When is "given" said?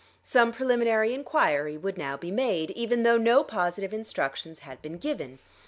4.97-5.37